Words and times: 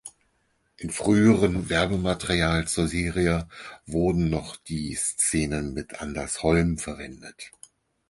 In 0.77 0.89
früheren 0.89 1.69
Werbematerial 1.69 2.67
zur 2.67 2.87
Serie 2.87 3.47
wurden 3.85 4.31
noch 4.31 4.55
die 4.55 4.95
Szenen 4.95 5.75
mit 5.75 6.01
Anders 6.01 6.41
Holm 6.41 6.79
verwendet. 6.79 7.51